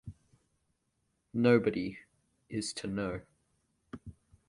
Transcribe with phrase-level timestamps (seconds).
[1.31, 1.99] Nobody
[2.49, 3.21] is to know.